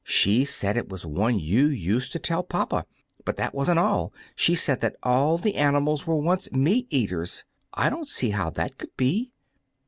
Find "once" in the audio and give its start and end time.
6.17-6.51